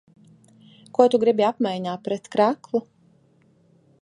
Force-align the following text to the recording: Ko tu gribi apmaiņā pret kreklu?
Ko 0.97 1.05
tu 1.15 1.19
gribi 1.25 1.47
apmaiņā 1.49 1.95
pret 2.09 2.33
kreklu? 2.37 2.87